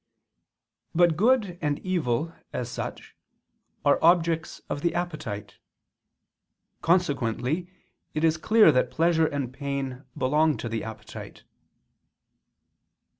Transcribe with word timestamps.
But 0.95 1.15
good 1.15 1.59
and 1.61 1.77
evil, 1.85 2.33
as 2.53 2.71
such, 2.71 3.15
are 3.85 3.99
objects 4.03 4.59
of 4.67 4.81
the 4.81 4.95
appetite. 4.95 5.59
Consequently 6.81 7.69
it 8.15 8.23
is 8.23 8.35
clear 8.37 8.71
that 8.71 8.89
pleasure 8.89 9.27
and 9.27 9.53
pain 9.53 10.05
belong 10.17 10.57
to 10.57 10.67
the 10.67 10.83
appetite. 10.83 11.43